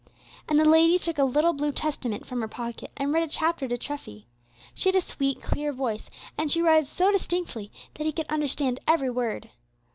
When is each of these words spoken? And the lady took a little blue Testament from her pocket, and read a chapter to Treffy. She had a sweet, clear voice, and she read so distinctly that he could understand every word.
And 0.49 0.59
the 0.59 0.65
lady 0.65 0.97
took 0.97 1.19
a 1.19 1.23
little 1.23 1.53
blue 1.53 1.71
Testament 1.71 2.25
from 2.25 2.41
her 2.41 2.47
pocket, 2.47 2.89
and 2.97 3.13
read 3.13 3.21
a 3.21 3.27
chapter 3.27 3.67
to 3.67 3.77
Treffy. 3.77 4.25
She 4.73 4.89
had 4.89 4.95
a 4.95 5.01
sweet, 5.01 5.43
clear 5.43 5.71
voice, 5.71 6.09
and 6.39 6.51
she 6.51 6.59
read 6.59 6.87
so 6.87 7.11
distinctly 7.11 7.71
that 7.93 8.05
he 8.07 8.11
could 8.11 8.25
understand 8.25 8.79
every 8.87 9.11
word. 9.11 9.51